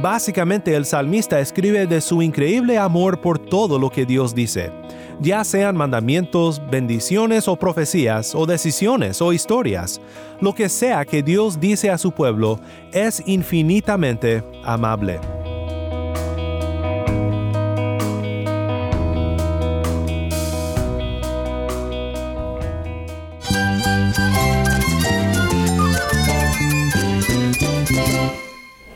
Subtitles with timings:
[0.00, 4.70] Básicamente el salmista escribe de su increíble amor por todo lo que Dios dice,
[5.18, 10.00] ya sean mandamientos, bendiciones o profecías, o decisiones o historias.
[10.40, 12.60] Lo que sea que Dios dice a su pueblo
[12.92, 15.18] es infinitamente amable.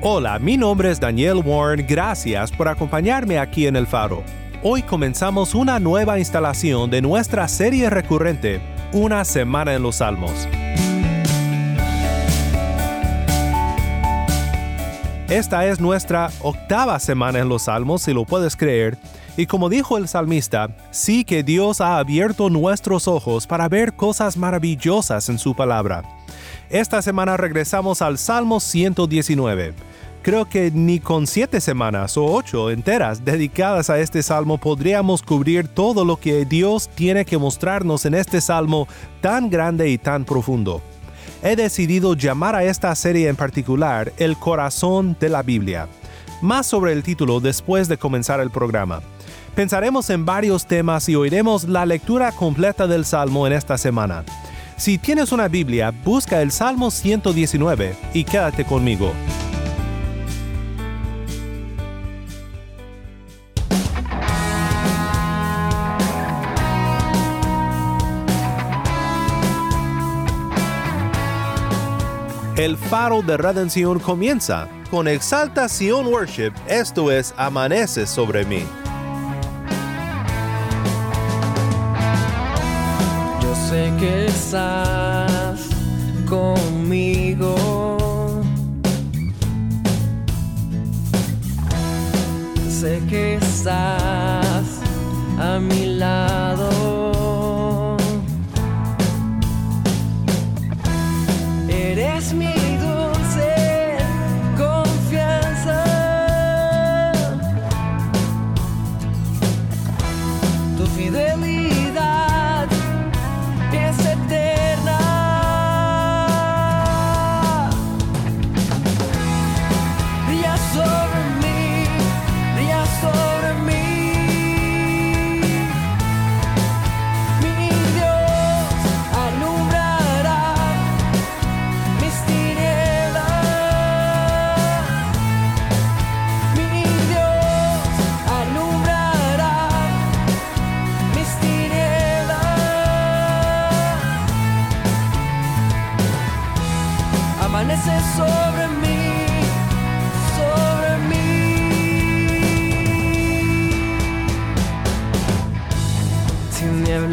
[0.00, 4.22] Hola, mi nombre es Daniel Warren, gracias por acompañarme aquí en El Faro.
[4.62, 8.60] Hoy comenzamos una nueva instalación de nuestra serie recurrente,
[8.92, 10.46] Una Semana en los Salmos.
[15.28, 18.96] Esta es nuestra octava semana en los Salmos, si lo puedes creer,
[19.38, 24.36] y como dijo el salmista, sí que Dios ha abierto nuestros ojos para ver cosas
[24.36, 26.02] maravillosas en su palabra.
[26.68, 29.74] Esta semana regresamos al Salmo 119
[30.28, 35.68] creo que ni con siete semanas o ocho enteras dedicadas a este salmo podríamos cubrir
[35.68, 38.88] todo lo que Dios tiene que mostrarnos en este salmo
[39.22, 40.82] tan grande y tan profundo.
[41.42, 45.88] He decidido llamar a esta serie en particular El corazón de la Biblia.
[46.42, 49.00] Más sobre el título después de comenzar el programa.
[49.58, 54.24] Pensaremos en varios temas y oiremos la lectura completa del Salmo en esta semana.
[54.76, 59.12] Si tienes una Biblia, busca el Salmo 119 y quédate conmigo.
[72.54, 78.62] El faro de redención comienza con exaltación worship, esto es, amanece sobre mí.
[83.98, 85.68] Que estás
[86.28, 87.56] conmigo.
[92.68, 94.80] Sé que estás
[95.38, 96.87] a mi lado.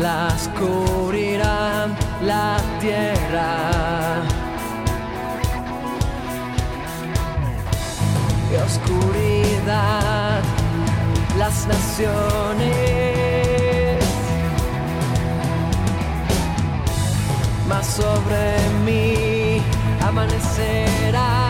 [0.05, 4.21] Tinieblas cubrirán la tierra.
[8.51, 10.43] y oscuridad
[11.39, 12.75] las naciones.
[17.67, 19.59] Mas sobre mí
[20.07, 21.44] amanecerá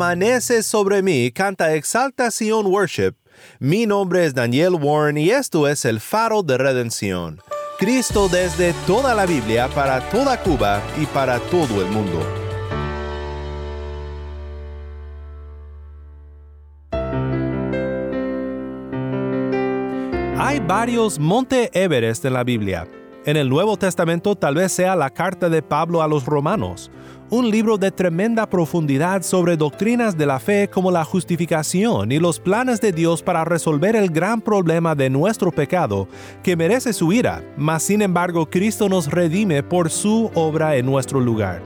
[0.00, 3.12] Amanece sobre mí, canta Exaltación Worship.
[3.58, 7.38] Mi nombre es Daniel Warren y esto es el faro de redención.
[7.78, 12.18] Cristo desde toda la Biblia para toda Cuba y para todo el mundo.
[20.38, 22.88] Hay varios Monte Everest en la Biblia.
[23.26, 26.90] En el Nuevo Testamento tal vez sea la carta de Pablo a los romanos,
[27.28, 32.40] un libro de tremenda profundidad sobre doctrinas de la fe como la justificación y los
[32.40, 36.08] planes de Dios para resolver el gran problema de nuestro pecado
[36.42, 41.20] que merece su ira, mas sin embargo Cristo nos redime por su obra en nuestro
[41.20, 41.60] lugar.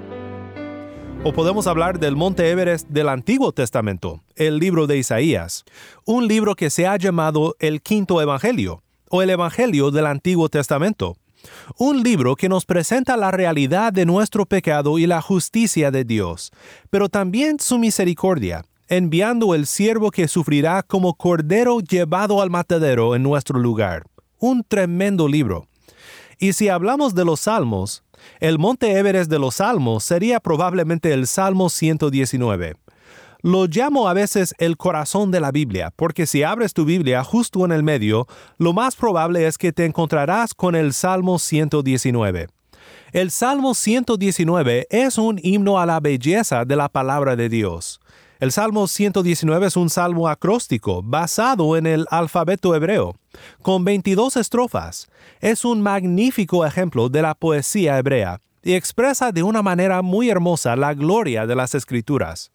[1.23, 5.65] O podemos hablar del Monte Everest del Antiguo Testamento, el libro de Isaías,
[6.05, 11.17] un libro que se ha llamado el Quinto Evangelio, o el Evangelio del Antiguo Testamento.
[11.79, 16.53] Un libro que nos presenta la realidad de nuestro pecado y la justicia de Dios,
[16.91, 23.23] pero también su misericordia, enviando el siervo que sufrirá como cordero llevado al matadero en
[23.23, 24.05] nuestro lugar.
[24.39, 25.67] Un tremendo libro.
[26.39, 28.03] Y si hablamos de los salmos,
[28.41, 32.75] el monte Everest de los salmos sería probablemente el Salmo 119.
[33.45, 37.63] Lo llamo a veces el corazón de la Biblia, porque si abres tu Biblia justo
[37.67, 38.27] en el medio,
[38.57, 42.47] lo más probable es que te encontrarás con el Salmo 119.
[43.13, 48.01] El Salmo 119 es un himno a la belleza de la palabra de Dios.
[48.41, 53.15] El Salmo 119 es un salmo acróstico basado en el alfabeto hebreo,
[53.61, 55.07] con 22 estrofas.
[55.43, 60.77] Es un magnífico ejemplo de la poesía hebrea y expresa de una manera muy hermosa
[60.77, 62.54] la gloria de las escrituras.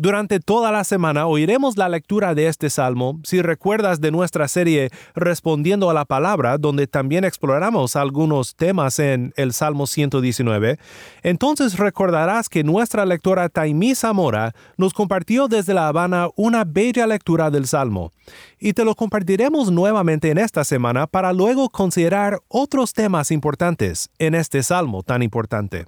[0.00, 4.90] Durante toda la semana oiremos la lectura de este salmo, si recuerdas de nuestra serie
[5.16, 10.78] Respondiendo a la Palabra, donde también exploramos algunos temas en el Salmo 119,
[11.24, 17.50] entonces recordarás que nuestra lectora Taimí Zamora nos compartió desde La Habana una bella lectura
[17.50, 18.12] del salmo,
[18.60, 24.36] y te lo compartiremos nuevamente en esta semana para luego considerar otros temas importantes en
[24.36, 25.86] este salmo tan importante.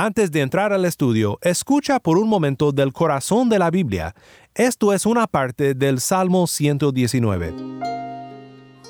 [0.00, 4.14] Antes de entrar al estudio, escucha por un momento del corazón de la Biblia.
[4.54, 7.52] Esto es una parte del Salmo 119.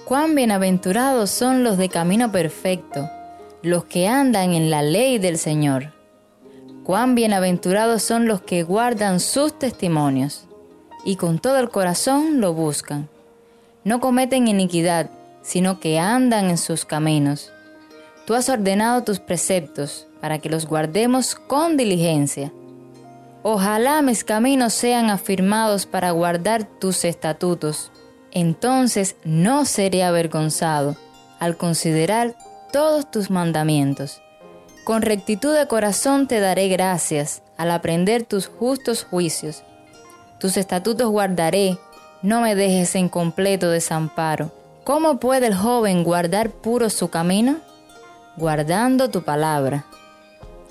[0.05, 3.09] Cuán bienaventurados son los de camino perfecto,
[3.63, 5.95] los que andan en la ley del Señor.
[6.85, 10.47] Cuán bienaventurados son los que guardan sus testimonios
[11.07, 13.09] y con todo el corazón lo buscan.
[13.83, 15.09] No cometen iniquidad,
[15.41, 17.51] sino que andan en sus caminos.
[18.29, 22.53] Tú has ordenado tus preceptos para que los guardemos con diligencia.
[23.43, 27.91] Ojalá mis caminos sean afirmados para guardar tus estatutos.
[28.31, 30.95] Entonces no seré avergonzado
[31.41, 32.37] al considerar
[32.71, 34.21] todos tus mandamientos.
[34.85, 39.63] Con rectitud de corazón te daré gracias al aprender tus justos juicios.
[40.39, 41.79] Tus estatutos guardaré,
[42.21, 44.53] no me dejes en completo desamparo.
[44.85, 47.67] ¿Cómo puede el joven guardar puro su camino?
[48.39, 49.85] Guardando tu palabra.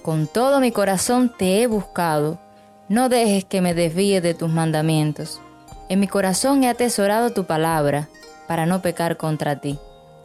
[0.01, 2.39] Con todo mi corazón te he buscado,
[2.87, 5.41] no dejes que me desvíe de tus mandamientos.
[5.89, 8.07] En mi corazón he atesorado tu palabra,
[8.47, 9.77] para no pecar contra ti.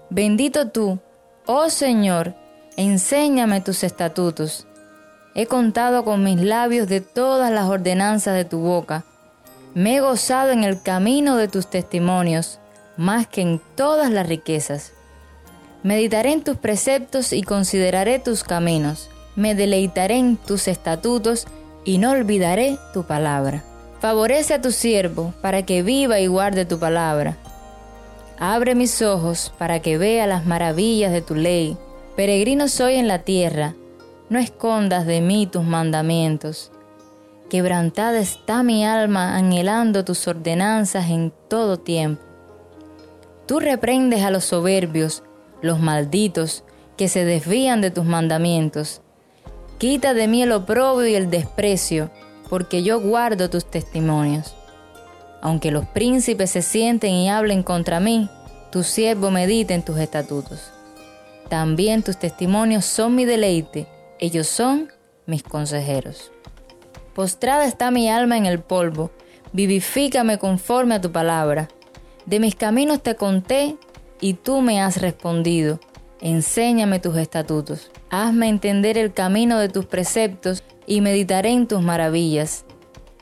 [0.08, 1.00] Bendito tú,
[1.46, 2.36] oh Señor,
[2.76, 4.68] enséñame tus estatutos.
[5.34, 9.04] He contado con mis labios de todas las ordenanzas de tu boca.
[9.74, 12.60] Me he gozado en el camino de tus testimonios,
[12.96, 14.92] más que en todas las riquezas.
[15.82, 21.46] Meditaré en tus preceptos y consideraré tus caminos me deleitaré en tus estatutos
[21.84, 23.64] y no olvidaré tu palabra.
[24.00, 27.36] Favorece a tu siervo para que viva y guarde tu palabra.
[28.38, 31.76] Abre mis ojos para que vea las maravillas de tu ley.
[32.16, 33.74] Peregrino soy en la tierra,
[34.28, 36.72] no escondas de mí tus mandamientos.
[37.48, 42.22] Quebrantada está mi alma anhelando tus ordenanzas en todo tiempo.
[43.46, 45.22] Tú reprendes a los soberbios,
[45.62, 46.64] los malditos,
[46.96, 49.00] que se desvían de tus mandamientos
[49.82, 52.08] Quita de mí el oprobio y el desprecio,
[52.48, 54.54] porque yo guardo tus testimonios.
[55.40, 58.30] Aunque los príncipes se sienten y hablen contra mí,
[58.70, 60.70] tu siervo medita en tus estatutos.
[61.48, 63.88] También tus testimonios son mi deleite,
[64.20, 64.88] ellos son
[65.26, 66.30] mis consejeros.
[67.12, 69.10] Postrada está mi alma en el polvo,
[69.52, 71.66] vivifícame conforme a tu palabra.
[72.24, 73.76] De mis caminos te conté
[74.22, 75.78] y tú me has respondido.
[76.22, 77.90] Enséñame tus estatutos.
[78.08, 82.64] Hazme entender el camino de tus preceptos y meditaré en tus maravillas.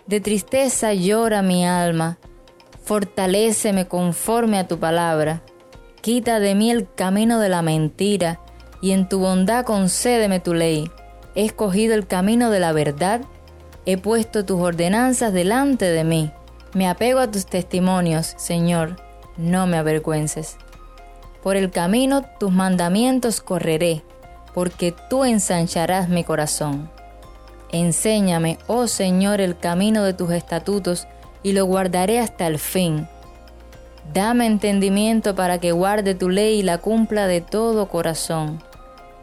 [0.07, 2.19] De tristeza llora mi alma.
[2.85, 5.43] Fortaléceme conforme a tu palabra.
[6.03, 8.41] Quita de mí el camino de la mentira
[8.81, 10.89] y en tu bondad concédeme tu ley.
[11.35, 13.23] He escogido el camino de la verdad
[13.87, 16.31] He puesto tus ordenanzas delante de mí.
[16.75, 18.97] Me apego a tus testimonios, Señor,
[19.37, 20.59] no me avergüences.
[21.43, 24.03] Por el camino tus mandamientos correré,
[24.55, 26.91] porque tú ensancharás mi corazón.
[27.73, 31.07] Enséñame, oh Señor, el camino de tus estatutos,
[31.43, 33.09] y lo guardaré hasta el fin.
[34.13, 38.63] Dame entendimiento para que guarde tu ley y la cumpla de todo corazón.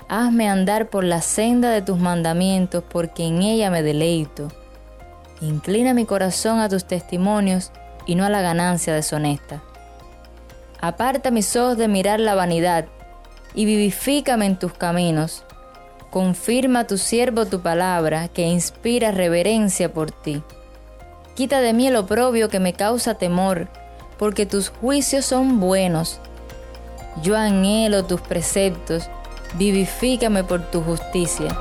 [0.07, 4.47] Hazme andar por la senda de tus mandamientos, porque en ella me deleito.
[5.41, 7.71] Inclina mi corazón a tus testimonios
[8.05, 9.61] y no a la ganancia deshonesta.
[10.79, 12.85] Aparta mis ojos de mirar la vanidad
[13.55, 15.43] y vivifícame en tus caminos.
[16.11, 20.43] Confirma a tu siervo tu palabra, que inspira reverencia por ti.
[21.35, 23.67] Quita de mí el oprobio que me causa temor,
[24.17, 26.19] porque tus juicios son buenos.
[27.23, 29.09] Yo anhelo tus preceptos,
[29.57, 31.57] vivifícame por tu justicia.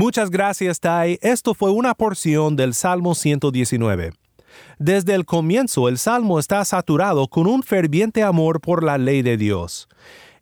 [0.00, 1.18] Muchas gracias, Tai.
[1.20, 4.14] Esto fue una porción del Salmo 119.
[4.78, 9.36] Desde el comienzo el Salmo está saturado con un ferviente amor por la ley de
[9.36, 9.90] Dios.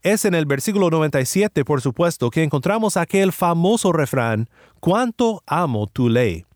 [0.02, 4.48] Es en el versículo 97, por supuesto, que encontramos aquel famoso refrán,
[4.78, 6.46] ¿cuánto amo tu ley?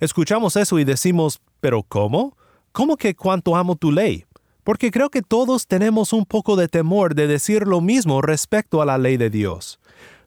[0.00, 2.34] Escuchamos eso y decimos, ¿pero cómo?
[2.72, 4.24] ¿Cómo que cuánto amo tu ley?
[4.64, 8.86] Porque creo que todos tenemos un poco de temor de decir lo mismo respecto a
[8.86, 9.78] la ley de Dios.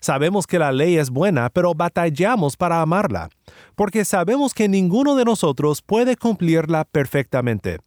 [0.01, 3.29] Sabemos que la ley es buena, pero batallamos para amarla,
[3.75, 7.77] porque sabemos que ninguno de nosotros puede cumplirla perfectamente.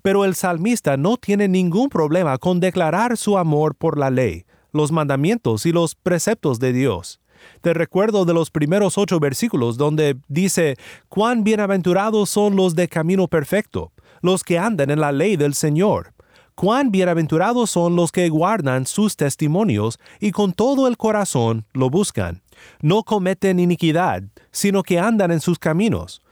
[0.00, 4.90] Pero el salmista no tiene ningún problema con declarar su amor por la ley, los
[4.92, 7.20] mandamientos y los preceptos de Dios.
[7.60, 10.76] Te recuerdo de los primeros ocho versículos donde dice,
[11.10, 13.92] cuán bienaventurados son los de camino perfecto,
[14.22, 16.14] los que andan en la ley del Señor.
[16.54, 22.42] Cuán bienaventurados son los que guardan sus testimonios y con todo el corazón lo buscan.
[22.80, 26.22] No cometen iniquidad, sino que andan en sus caminos.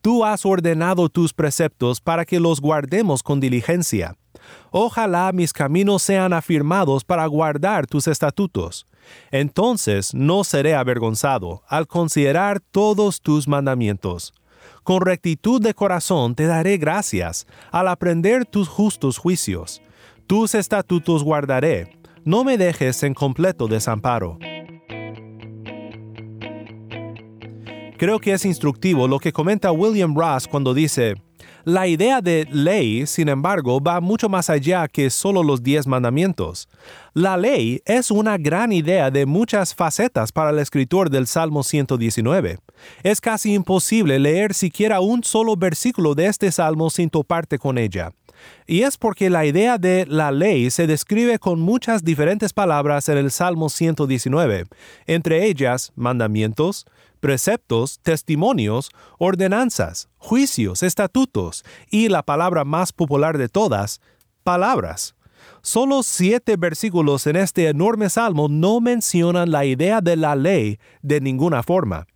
[0.00, 4.16] Tú has ordenado tus preceptos para que los guardemos con diligencia.
[4.70, 8.86] Ojalá mis caminos sean afirmados para guardar tus estatutos.
[9.30, 14.32] Entonces no seré avergonzado al considerar todos tus mandamientos.
[14.88, 19.82] Con rectitud de corazón te daré gracias al aprender tus justos juicios.
[20.26, 24.38] Tus estatutos guardaré, no me dejes en completo desamparo.
[27.98, 31.16] Creo que es instructivo lo que comenta William Ross cuando dice,
[31.68, 36.66] la idea de ley, sin embargo, va mucho más allá que solo los diez mandamientos.
[37.12, 42.56] La ley es una gran idea de muchas facetas para el escritor del Salmo 119.
[43.02, 48.12] Es casi imposible leer siquiera un solo versículo de este salmo sin toparte con ella.
[48.66, 53.18] Y es porque la idea de la ley se describe con muchas diferentes palabras en
[53.18, 54.64] el Salmo 119,
[55.06, 56.86] entre ellas mandamientos,
[57.18, 64.00] preceptos, testimonios, ordenanzas, juicios, estatutos y la palabra más popular de todas,
[64.44, 65.14] palabras.
[65.62, 71.20] Solo siete versículos en este enorme salmo no mencionan la idea de la ley de
[71.20, 72.06] ninguna forma.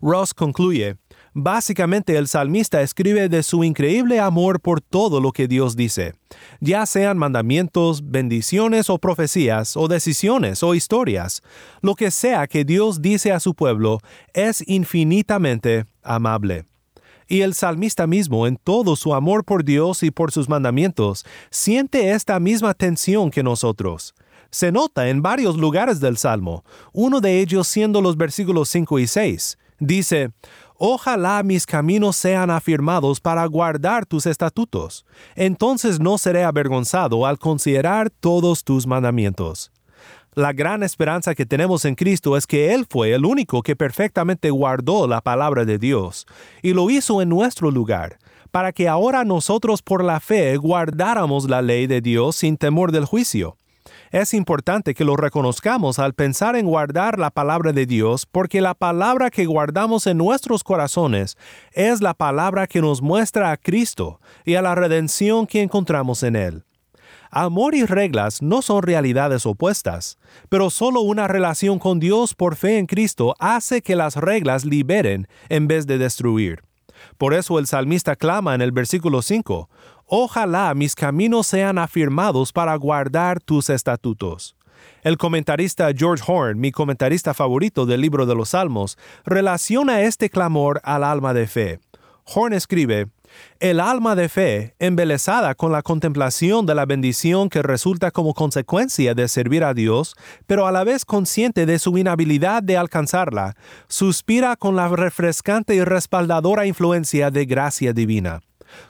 [0.00, 0.96] Ross concluye,
[1.32, 6.14] Básicamente el salmista escribe de su increíble amor por todo lo que Dios dice,
[6.60, 11.42] ya sean mandamientos, bendiciones o profecías, o decisiones o historias.
[11.82, 14.00] Lo que sea que Dios dice a su pueblo
[14.34, 16.64] es infinitamente amable.
[17.28, 22.10] Y el salmista mismo, en todo su amor por Dios y por sus mandamientos, siente
[22.10, 24.14] esta misma tensión que nosotros
[24.50, 29.06] se nota en varios lugares del Salmo, uno de ellos siendo los versículos 5 y
[29.06, 29.58] 6.
[29.78, 30.32] Dice,
[30.82, 35.04] Ojalá mis caminos sean afirmados para guardar tus estatutos.
[35.34, 39.70] Entonces no seré avergonzado al considerar todos tus mandamientos.
[40.32, 44.48] La gran esperanza que tenemos en Cristo es que Él fue el único que perfectamente
[44.48, 46.26] guardó la palabra de Dios,
[46.62, 48.16] y lo hizo en nuestro lugar,
[48.50, 53.04] para que ahora nosotros por la fe guardáramos la ley de Dios sin temor del
[53.04, 53.58] juicio.
[54.10, 58.74] Es importante que lo reconozcamos al pensar en guardar la palabra de Dios, porque la
[58.74, 61.38] palabra que guardamos en nuestros corazones
[61.74, 66.34] es la palabra que nos muestra a Cristo y a la redención que encontramos en
[66.34, 66.64] Él.
[67.30, 72.78] Amor y reglas no son realidades opuestas, pero solo una relación con Dios por fe
[72.78, 76.64] en Cristo hace que las reglas liberen en vez de destruir.
[77.16, 79.68] Por eso el salmista clama en el versículo 5,
[80.12, 84.56] Ojalá mis caminos sean afirmados para guardar tus estatutos.
[85.04, 90.80] El comentarista George Horn, mi comentarista favorito del libro de los Salmos, relaciona este clamor
[90.82, 91.78] al alma de fe.
[92.24, 93.06] Horn escribe,
[93.60, 99.14] El alma de fe, embelesada con la contemplación de la bendición que resulta como consecuencia
[99.14, 100.16] de servir a Dios,
[100.48, 103.54] pero a la vez consciente de su inhabilidad de alcanzarla,
[103.86, 108.40] suspira con la refrescante y respaldadora influencia de gracia divina.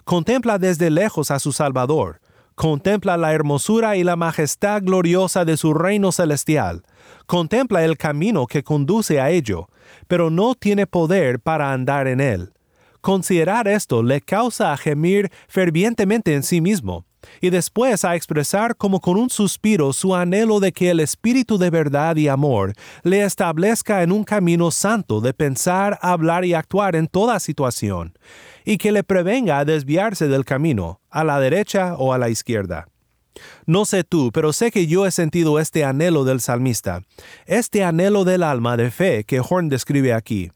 [0.04, 2.20] Contempla desde lejos a su Salvador,
[2.54, 6.82] contempla la hermosura y la majestad gloriosa de su reino celestial,
[7.26, 9.68] contempla el camino que conduce a ello,
[10.08, 12.52] pero no tiene poder para andar en él.
[13.00, 17.06] Considerar esto le causa a gemir fervientemente en sí mismo,
[17.40, 21.70] y después a expresar como con un suspiro su anhelo de que el Espíritu de
[21.70, 22.72] verdad y amor
[23.02, 28.18] le establezca en un camino santo de pensar, hablar y actuar en toda situación,
[28.64, 32.86] y que le prevenga a desviarse del camino, a la derecha o a la izquierda.
[33.66, 37.02] No sé tú, pero sé que yo he sentido este anhelo del salmista,
[37.46, 40.50] este anhelo del alma de fe que Horn describe aquí.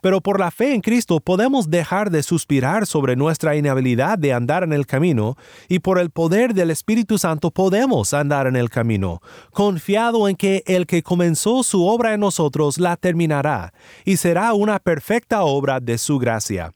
[0.00, 4.62] Pero por la fe en Cristo podemos dejar de suspirar sobre nuestra inhabilidad de andar
[4.62, 5.36] en el camino
[5.68, 9.20] y por el poder del Espíritu Santo podemos andar en el camino,
[9.52, 13.72] confiado en que el que comenzó su obra en nosotros la terminará
[14.04, 16.72] y será una perfecta obra de su gracia.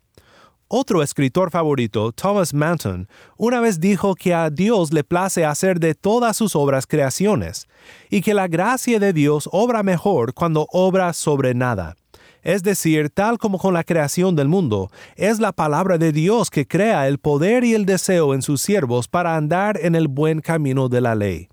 [0.73, 5.97] Otro escritor favorito, Thomas Manton, una vez dijo que a Dios le place hacer de
[5.97, 7.67] todas sus obras creaciones,
[8.09, 11.97] y que la gracia de Dios obra mejor cuando obra sobre nada.
[12.43, 16.67] Es decir, tal como con la creación del mundo, es la palabra de Dios que
[16.67, 20.89] crea el poder y el deseo en sus siervos para andar en el buen camino
[20.89, 21.49] de la ley.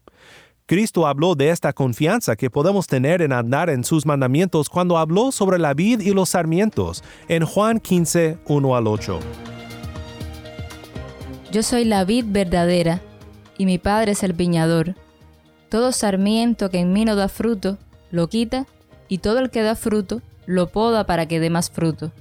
[0.65, 5.31] Cristo habló de esta confianza que podemos tener en andar en sus mandamientos cuando habló
[5.31, 9.19] sobre la vid y los sarmientos en Juan 15, 1 al 8.
[11.53, 13.01] Yo soy la vid verdadera,
[13.57, 14.95] y mi Padre es el viñador.
[15.69, 17.77] Todo sarmiento que en mí no da fruto,
[18.11, 18.67] lo quita,
[19.07, 22.11] y todo el que da fruto, lo poda para que dé más fruto.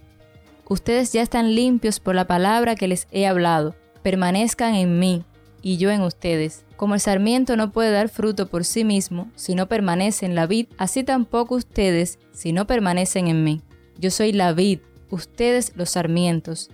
[0.68, 3.74] Ustedes ya están limpios por la palabra que les he hablado.
[4.02, 5.24] Permanezcan en mí
[5.62, 6.64] y yo en ustedes.
[6.76, 10.46] Como el sarmiento no puede dar fruto por sí mismo si no permanece en la
[10.46, 13.62] vid, así tampoco ustedes si no permanecen en mí.
[13.98, 16.70] Yo soy la vid, ustedes los sarmientos.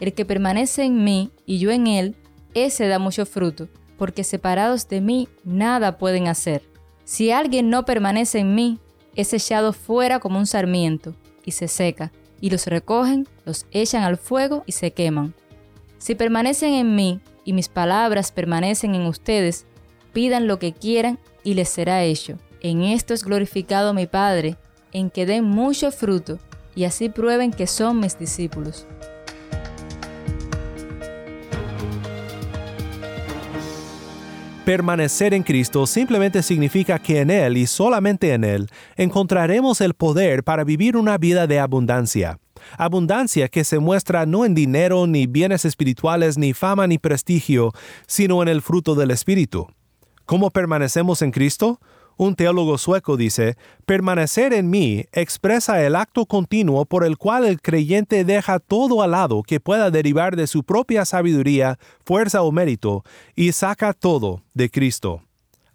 [0.00, 2.16] El que permanece en mí y yo en él,
[2.52, 6.62] ese da mucho fruto, porque separados de mí nada pueden hacer.
[7.04, 8.78] Si alguien no permanece en mí,
[9.16, 14.18] es echado fuera como un sarmiento y se seca, y los recogen, los echan al
[14.18, 15.34] fuego y se queman.
[15.98, 19.66] Si permanecen en mí y mis palabras permanecen en ustedes,
[20.12, 22.38] pidan lo que quieran y les será hecho.
[22.60, 24.56] En esto es glorificado mi Padre,
[24.92, 26.38] en que den mucho fruto
[26.74, 28.86] y así prueben que son mis discípulos.
[34.66, 40.42] Permanecer en Cristo simplemente significa que en Él y solamente en Él encontraremos el poder
[40.42, 42.40] para vivir una vida de abundancia.
[42.76, 47.70] Abundancia que se muestra no en dinero, ni bienes espirituales, ni fama, ni prestigio,
[48.08, 49.68] sino en el fruto del Espíritu.
[50.24, 51.78] ¿Cómo permanecemos en Cristo?
[52.18, 57.60] Un teólogo sueco dice, permanecer en mí expresa el acto continuo por el cual el
[57.60, 63.04] creyente deja todo al lado que pueda derivar de su propia sabiduría, fuerza o mérito,
[63.34, 65.25] y saca todo de Cristo.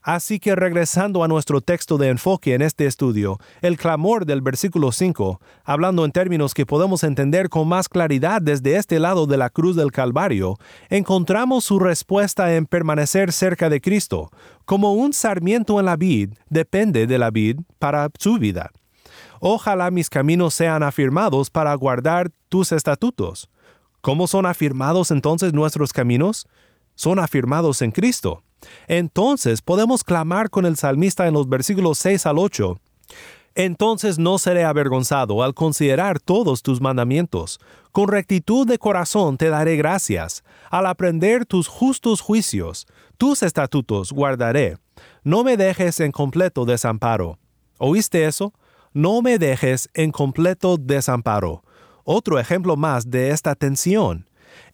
[0.04, 4.92] Así que regresando a nuestro texto de enfoque en este estudio, el clamor del versículo
[4.92, 9.52] 5, hablando en términos que podemos entender con más claridad desde este lado de la
[9.52, 10.58] cruz del Calvario,
[10.90, 14.32] encontramos su respuesta en permanecer cerca de Cristo,
[14.66, 18.72] como un sarmiento en la vid depende de la vid para su vida.
[19.40, 23.50] Ojalá mis caminos sean afirmados para guardar tus estatutos.
[24.02, 26.48] ¿Cómo son afirmados entonces nuestros caminos?
[26.96, 28.44] Son afirmados en Cristo.
[28.88, 32.80] Entonces podemos clamar con el salmista en los versículos 6 al 8.
[33.56, 37.60] Entonces no seré avergonzado al considerar todos tus mandamientos.
[37.92, 40.44] Con rectitud de corazón te daré gracias.
[40.70, 44.78] Al aprender tus justos juicios, tus estatutos guardaré.
[45.24, 47.38] No me dejes en completo desamparo.
[47.78, 48.54] ¿Oíste eso?
[48.94, 51.64] No me dejes en completo desamparo.
[52.04, 54.26] Otro ejemplo más de esta tensión.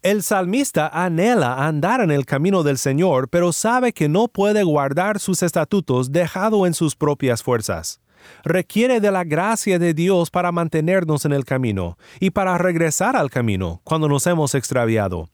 [0.01, 5.19] El salmista anhela andar en el camino del Señor, pero sabe que no puede guardar
[5.19, 7.99] sus estatutos dejado en sus propias fuerzas.
[8.43, 13.29] Requiere de la gracia de Dios para mantenernos en el camino y para regresar al
[13.29, 15.29] camino cuando nos hemos extraviado.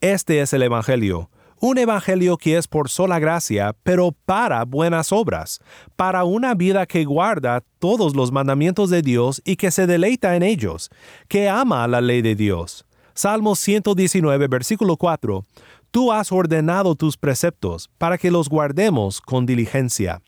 [0.00, 5.60] Este es el Evangelio, un Evangelio que es por sola gracia, pero para buenas obras,
[5.96, 10.42] para una vida que guarda todos los mandamientos de Dios y que se deleita en
[10.42, 10.90] ellos,
[11.28, 12.85] que ama la ley de Dios.
[13.16, 15.42] Salmo 119, versículo 4.
[15.90, 20.20] Tú has ordenado tus preceptos para que los guardemos con diligencia.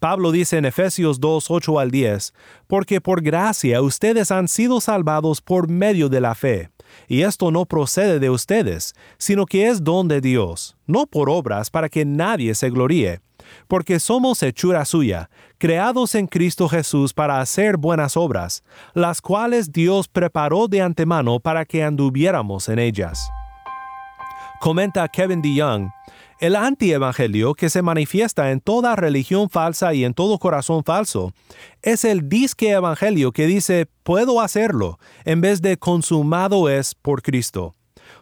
[0.00, 2.32] Pablo dice en Efesios 2, 8 al 10,
[2.66, 6.70] porque por gracia ustedes han sido salvados por medio de la fe.
[7.08, 11.68] y esto no procede de ustedes, sino que es don de Dios, no por obras
[11.68, 13.20] para que nadie se gloríe,
[13.68, 18.62] porque somos hechura suya, creados en Cristo Jesús para hacer buenas obras,
[18.94, 23.30] las cuales Dios preparó de antemano para que anduviéramos en ellas.
[24.60, 25.90] Comenta Kevin DeYoung,
[26.40, 31.32] el antievangelio que se manifiesta en toda religión falsa y en todo corazón falso
[31.80, 37.74] es el disque evangelio que dice puedo hacerlo en vez de consumado es por Cristo.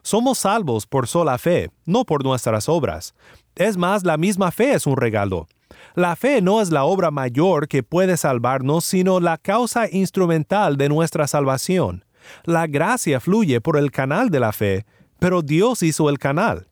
[0.02, 3.14] Somos salvos por sola fe, no por nuestras obras.
[3.56, 5.48] Es más, la misma fe es un regalo.
[5.94, 10.88] La fe no es la obra mayor que puede salvarnos, sino la causa instrumental de
[10.88, 12.04] nuestra salvación.
[12.44, 14.86] La gracia fluye por el canal de la fe,
[15.18, 16.68] pero Dios hizo el canal.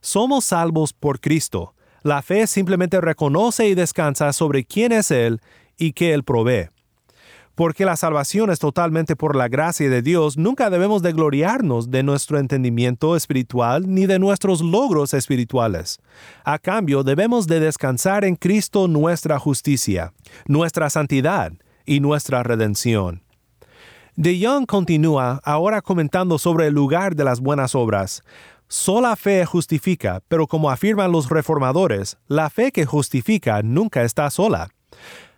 [0.00, 1.74] Somos salvos por Cristo.
[2.02, 5.40] La fe simplemente reconoce y descansa sobre quién es Él
[5.78, 6.68] y que Él provee.
[7.54, 12.02] Porque la salvación es totalmente por la gracia de Dios, nunca debemos de gloriarnos de
[12.02, 16.00] nuestro entendimiento espiritual ni de nuestros logros espirituales.
[16.44, 20.12] A cambio, debemos de descansar en Cristo nuestra justicia,
[20.46, 21.52] nuestra santidad
[21.86, 23.22] y nuestra redención.
[24.16, 28.22] De Young continúa ahora comentando sobre el lugar de las buenas obras.
[28.68, 34.68] Sola fe justifica, pero como afirman los reformadores, la fe que justifica nunca está sola.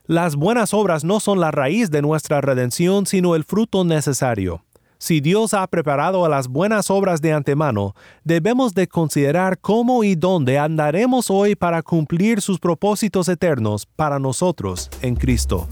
[0.09, 4.62] Las buenas obras no son la raíz de nuestra redención, sino el fruto necesario.
[4.99, 10.14] Si Dios ha preparado a las buenas obras de antemano, debemos de considerar cómo y
[10.14, 15.66] dónde andaremos hoy para cumplir sus propósitos eternos para nosotros en Cristo.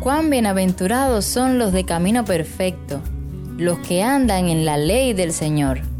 [0.00, 3.02] Cuán bienaventurados son los de camino perfecto,
[3.58, 5.91] los que andan en la ley del Señor.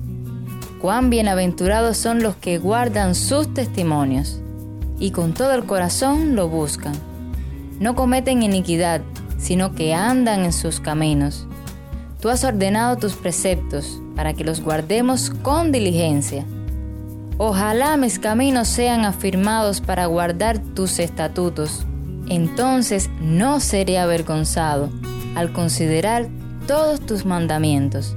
[0.83, 4.41] Cuán bienaventurados son los que guardan sus testimonios
[4.99, 6.93] y con todo el corazón lo buscan.
[7.81, 9.01] No cometen iniquidad,
[9.39, 11.47] sino que andan en sus caminos.
[12.21, 16.45] Tú has ordenado tus preceptos para que los guardemos con diligencia.
[17.39, 21.87] Ojalá mis caminos sean afirmados para guardar tus estatutos
[22.29, 24.91] entonces no seré avergonzado
[25.35, 26.29] al considerar
[26.67, 28.17] todos tus mandamientos.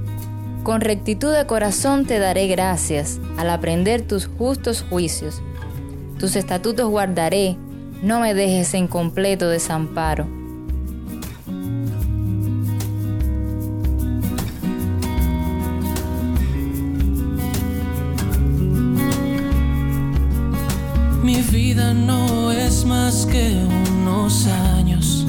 [0.66, 5.40] Con rectitud de corazón te daré gracias al aprender tus justos juicios.
[6.18, 7.56] Tus estatutos guardaré,
[8.02, 10.26] no me dejes en completo desamparo.
[21.22, 23.54] Mi vida no es más que
[24.02, 25.24] unos años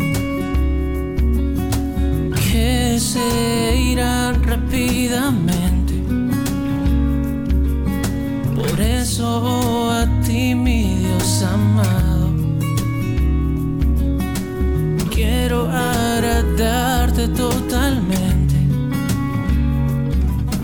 [2.51, 4.16] que se irán
[4.57, 5.93] rápidamente.
[8.55, 12.31] Por eso a ti, mi Dios amado,
[15.13, 18.55] quiero agradarte totalmente.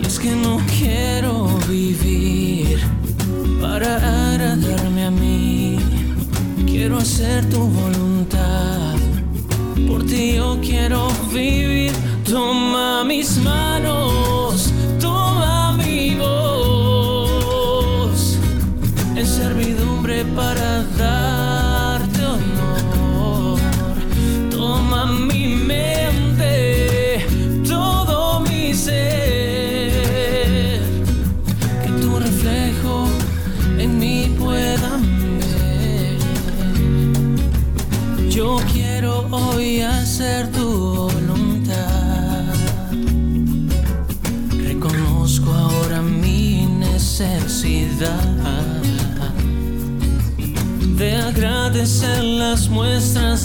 [0.02, 2.78] Y es que no quiero vivir
[3.60, 3.96] para
[4.30, 5.78] agradarme a mí.
[6.66, 8.96] Quiero hacer tu voluntad.
[9.88, 12.13] Por ti yo quiero vivir.
[12.34, 17.60] Toma mis manos, toma mi voz.
[19.14, 20.73] En servidumbre para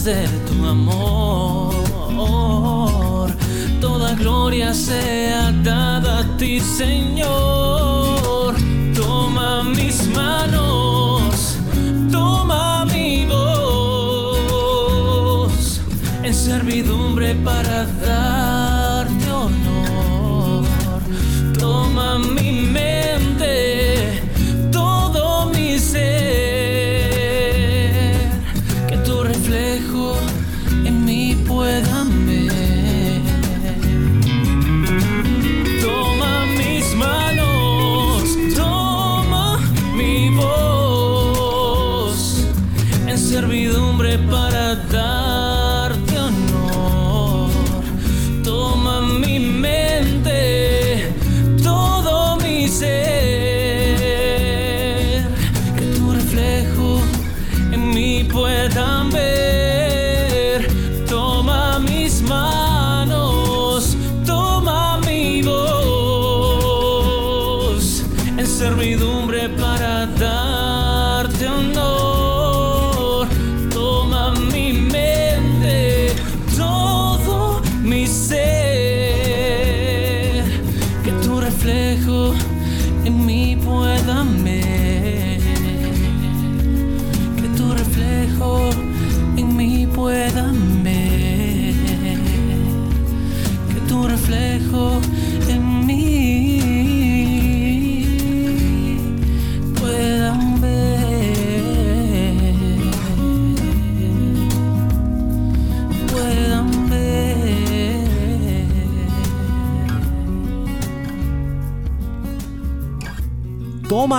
[0.10, 1.74] de tu amor.
[3.80, 7.69] Toda gloria sea dada a ti, Señor.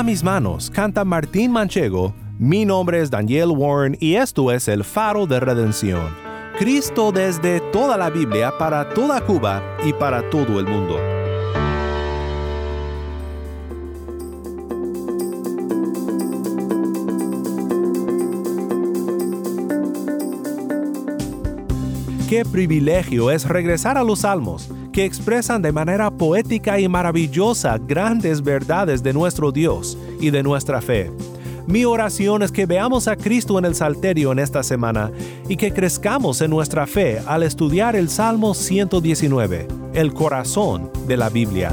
[0.01, 2.15] Toma mis manos, canta Martín Manchego.
[2.39, 6.17] Mi nombre es Daniel Warren y esto es el faro de redención.
[6.59, 11.20] Cristo desde toda la Biblia para toda Cuba y para todo el mundo.
[22.31, 28.41] Qué privilegio es regresar a los salmos, que expresan de manera poética y maravillosa grandes
[28.41, 31.11] verdades de nuestro Dios y de nuestra fe.
[31.67, 35.11] Mi oración es que veamos a Cristo en el Salterio en esta semana
[35.49, 41.31] y que crezcamos en nuestra fe al estudiar el Salmo 119, el corazón de la
[41.31, 41.73] Biblia.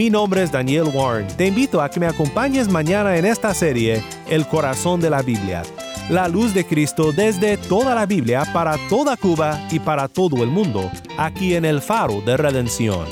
[0.00, 1.26] Mi nombre es Daniel Warren.
[1.36, 5.62] Te invito a que me acompañes mañana en esta serie, El corazón de la Biblia.
[6.08, 10.48] La luz de Cristo desde toda la Biblia para toda Cuba y para todo el
[10.48, 13.04] mundo, aquí en el faro de redención.